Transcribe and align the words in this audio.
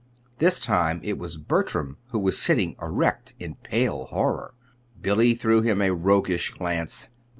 This 0.39 0.59
time 0.59 0.99
it 1.03 1.19
was 1.19 1.37
Bertram 1.37 1.97
who 2.07 2.17
was 2.17 2.35
sitting 2.41 2.75
erect 2.81 3.35
in 3.37 3.53
pale 3.61 4.05
horror. 4.05 4.55
Billy 4.99 5.35
threw 5.35 5.61
him 5.61 5.79
a 5.79 5.93
roguish 5.93 6.49
glance. 6.49 7.11